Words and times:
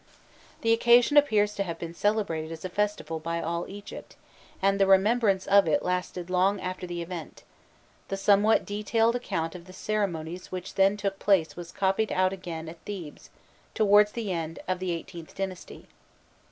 The 0.61 0.73
occasion 0.73 1.15
appears 1.15 1.53
to 1.53 1.61
have 1.63 1.77
been 1.77 1.93
celebrated 1.93 2.51
as 2.51 2.65
a 2.65 2.69
festival 2.69 3.19
by 3.19 3.39
all 3.39 3.67
Egypt, 3.69 4.15
and 4.59 4.79
the 4.79 4.87
remembrance 4.87 5.45
of 5.45 5.67
it 5.67 5.83
lasted 5.83 6.27
long 6.31 6.59
after 6.59 6.87
the 6.87 7.03
event: 7.03 7.43
the 8.07 8.17
somewhat 8.17 8.65
detailed 8.65 9.15
account 9.15 9.53
of 9.53 9.65
the 9.65 9.73
ceremonies 9.73 10.51
which 10.51 10.73
then 10.73 10.97
took 10.97 11.19
place 11.19 11.55
was 11.55 11.71
copied 11.71 12.11
out 12.11 12.33
again 12.33 12.67
at 12.67 12.79
Thebes, 12.83 13.29
towards 13.75 14.13
the 14.13 14.31
end 14.31 14.57
of 14.67 14.79
the 14.79 14.89
XVIIIth 15.03 15.35
dynasty. 15.35 15.85